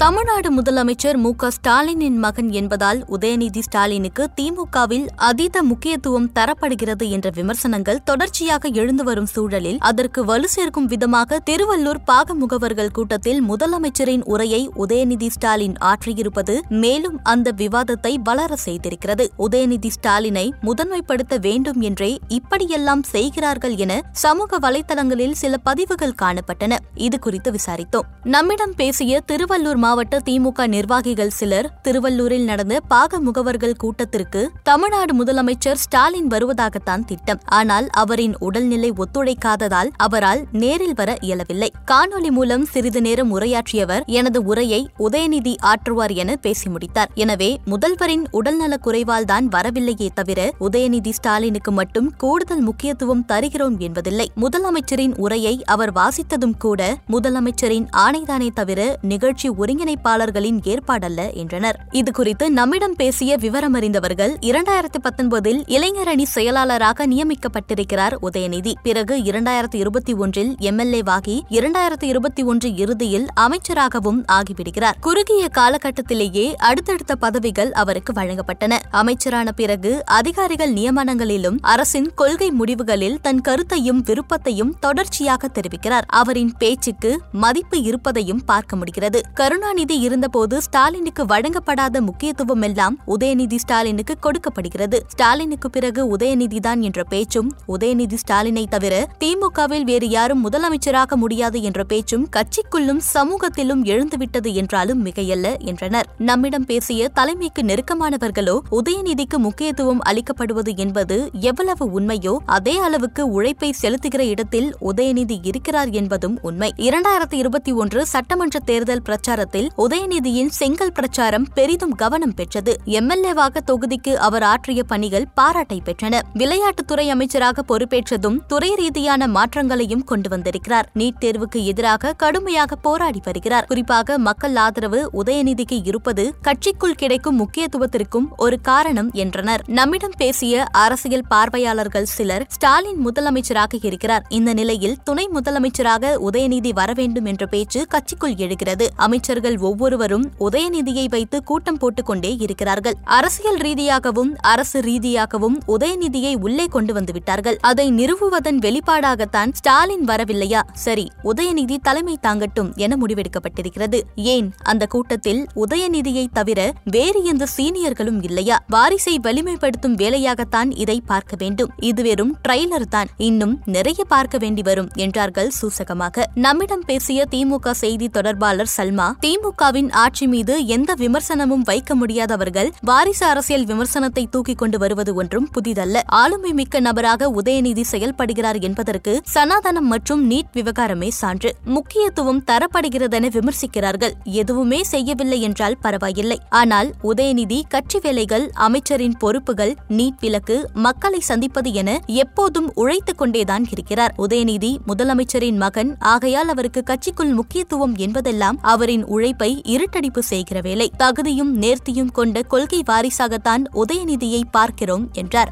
[0.00, 8.00] தமிழ்நாடு முதலமைச்சர் மு க ஸ்டாலினின் மகன் என்பதால் உதயநிதி ஸ்டாலினுக்கு திமுகவில் அதீத முக்கியத்துவம் தரப்படுகிறது என்ற விமர்சனங்கள்
[8.04, 15.28] தொடர்ச்சியாக எழுந்து வரும் சூழலில் அதற்கு வலு சேர்க்கும் விதமாக திருவள்ளூர் பாக முகவர்கள் கூட்டத்தில் முதலமைச்சரின் உரையை உதயநிதி
[15.28, 16.54] ஸ்டாலின் ஆற்றியிருப்பது
[16.84, 19.26] மேலும் அந்த விவாதத்தை வளர செய்திருக்கிறது.
[19.38, 26.72] உதயநிதி ஸ்டாலினை முதன்மைப்படுத்த வேண்டும் என்றே இப்படியெல்லாம் செய்கிறார்கள் என சமூக வலைதளங்களில் சில பதிவுகள் காணப்பட்டன.
[26.94, 28.08] இது குறித்து விசாரித்தோம்.
[28.24, 36.28] நம்மிடம் பேசிய திருவள்ளூர் மாவட்ட திமுக நிர்வாகிகள் சிலர் திருவள்ளூரில் நடந்த பாக முகவர்கள் கூட்டத்திற்கு தமிழ்நாடு முதலமைச்சர் ஸ்டாலின்
[36.28, 37.40] வருவதாகத்தான் திட்டம்.
[37.58, 41.70] ஆனால் அவரின் உடல்நிலை ஒத்துழைக்காததால் அவரால் நேரில் வர இயலவில்லை.
[41.90, 47.10] காணொலி மூலம் சிறிது நேரம் உரையாற்றியவர் எனது உரையை உதயநிதி ஆற்றுவார் என பேசி முடித்தார்.
[47.14, 54.28] எனவே முதல்வரின் உடல்நலக் குறைவால் தான் வரவில்லையே தவிர உதயநிதி ஸ்டாலினுக்கு மட்டும் கூடுதல் முக்கியத்துவம் தருகிறோம் என்பதில்லை.
[54.44, 58.80] முதலமைச்சரின் உரையை அவர் வாசித்ததும் கூட முதலமைச்சரின் ஆணைதானே தவிர
[59.14, 59.48] நிகழ்ச்சி
[59.80, 61.86] ஒருங்கிணைப்பாளர்களின் ஏற்பாடல்ல என்றனர்.
[61.92, 68.72] இதுகுறித்து நம்மிடம் பேசிய விவரமறிந்தவர்கள் இரண்டாயிரத்தி பத்தொன்பதில் இளைஞரணி செயலாளராக நியமிக்கப்பட்டிருக்கிறார் உதயநிதி.
[68.82, 74.92] பிறகு இரண்டாயிரத்தி இருபத்தி ஒன்றில் எம்எல்ஏவாகி இரண்டாயிரத்தி இருபத்தி ஒன்று இறுதியில் அமைச்சராகவும் ஆகிவிடுகிறார்.
[75.00, 78.78] குறுகிய காலகட்டத்திலேயே அடுத்தடுத்த பதவிகள் அவருக்கு வழங்கப்பட்டன.
[78.90, 86.02] அமைச்சரான பிறகு அதிகாரிகள் நியமனங்களிலும் அரசின் கொள்கை முடிவுகளில் தன் கருத்தையும் விருப்பத்தையும் தொடர்ச்சியாக தெரிவிக்கிறார்.
[86.06, 89.22] அவரின் பேச்சுக்கு மதிப்பு இருப்பதையும் பார்க்க முடிகிறது.
[89.34, 94.98] கருணா கருணாநிதி இருந்தபோது ஸ்டாலினுக்கு வழங்கப்படாத முக்கியத்துவம் எல்லாம் உதயநிதி ஸ்டாலினுக்கு கொடுக்கப்படுகிறது.
[95.08, 101.84] ஸ்டாலினுக்கு பிறகு உதயநிதி தான் என்ற பேச்சும் உதயநிதி ஸ்டாலினை தவிர திமுகவில் வேறு யாரும் முதலமைச்சராக முடியாது என்ற
[101.84, 106.08] பேச்சும் கட்சிக்குள்ளும் சமூகத்திலும் எழுந்துவிட்டது என்றாலும் மிகையல்ல என்றனர்.
[106.18, 114.76] நம்மிடம் பேசிய தலைமைக்கு நெருக்கமானவர்களோ உதயநிதிக்கு முக்கியத்துவம் அளிக்கப்படுவது என்பது எவ்வளவு உண்மையோ அதே அளவுக்கு உழைப்பை செலுத்துகிற இடத்தில்
[114.92, 116.72] உதயநிதி இருக்கிறார் என்பதும் உண்மை.
[116.76, 122.80] இரண்டாயிரத்தி இருபத்தி ஒன்று சட்டமன்ற தேர்தல் பிரச்சாரத்தில் உதயநிதியின் செங்கல் பிரச்சாரம் பெரிதும் கவனம் பெற்றது.
[122.84, 126.20] எம்எல்ஏவாக தொகுதிக்கு அவர் ஆற்றிய பணிகள் பாராட்டை பெற்றன.
[126.34, 130.90] விளையாட்டுத்துறை அமைச்சராக பொறுப்பேற்றதும் துறை ரீதியான மாற்றங்களையும் கொண்டு வந்திருக்கிறார்.
[130.98, 133.64] நீட் தேர்வுக்கு எதிராக கடுமையாக போராடி வருகிறார்.
[133.64, 139.62] குறிப்பாக மக்கள் ஆதரவு உதயநிதிக்கு இருப்பது கட்சிக்குள் கிடைக்கும் முக்கியத்துவத்திற்கும் ஒரு காரணம் என்றனர்.
[139.66, 144.26] நம்மிடம் பேசிய அரசியல் பார்வையாளர்கள் சிலர் ஸ்டாலின் முதலமைச்சராக இருக்கிறார்.
[144.28, 148.90] இந்த நிலையில் துணை முதலமைச்சராக உதயநிதி வர வேண்டும் என்ற பேச்சு கட்சிக்குள் எழுகிறது.
[148.96, 152.94] அமைச்சர் தலைவர்கள் ஒவ்வொருவரும் உதயநிதியை வைத்து கூட்டம் போட்டுக்கொண்டே இருக்கிறார்கள்.
[153.04, 160.60] அரசியல் ரீதியாகவும் அரசு ரீதியாகவும் உதயநிதியை உள்ளே கொண்டு வந்துவிட்டார்கள் அதை நிறுவுவதன் வெளிப்பாடாகத்தான் ஸ்டாலின் வரவில்லையா?
[160.72, 164.00] சரி உதயநிதி தலைமை தாங்கட்டும் என முடிவெடுக்கப்பட்டிருக்கிறது.
[164.14, 164.52] ஏன்?
[164.62, 168.64] அந்த கூட்டத்தில் உதயநிதியை தவிர வேறு எந்த சீனியர்களும் இல்லையா?
[168.66, 171.70] வாரிசை வலிமைப்படுத்தும் வேலையாகத்தான் இதை பார்க்க வேண்டும்.
[171.76, 173.06] இது வெறும் ட்ரைலர் தான்.
[173.16, 176.24] இன்னும் நிறைய பார்க்க வேண்டி வரும் என்றார்கள் சூசகமாக.
[176.34, 183.64] நம்மிடம் பேசிய திமுக செய்தி தொடர்பாளர் சல்மா திமுகவின் ஆட்சி மீது எந்த விமர்சனமும் வைக்க முடியாதவர்கள் வாரிசு அரசியல்
[183.64, 186.00] விமர்சனத்தை தூக்கிக் கொண்டு வருவது ஒன்றும் புதிதல்ல.
[186.06, 191.54] ஆளுமை மிக்க நபராக உதயநிதி செயல்படுகிறார் என்பதற்கு சனாதனம் மற்றும் நீட் விவகாரமே சான்று.
[191.64, 194.12] முக்கியத்துவம் தரப்படுகிறதென விமர்சிக்கிறார்கள்.
[194.24, 196.38] எதுவுமே செய்யவில்லை என்றால் பரவாயில்லை.
[196.50, 204.14] ஆனால் உதயநிதி கட்சி வேலைகள் அமைச்சரின் பொறுப்புகள் நீட் விலக்கு மக்களை சந்திப்பது என எப்போதும் உழைத்துக் கொண்டேதான் இருக்கிறார்.
[204.18, 205.96] உதயநிதி முதலமைச்சரின் மகன்.
[205.98, 213.64] ஆகையால் அவருக்கு கட்சிக்குள் முக்கியத்துவம் என்பதெல்லாம் அவரின் உழைப்பை இருட்டடிப்பு செய்கிற வேலை தகுதியும் நேர்த்தியும் கொண்ட கொள்கை வாரிசாகத்தான்
[213.74, 215.50] உதயநிதியை பார்க்கிறோம் என்றார்.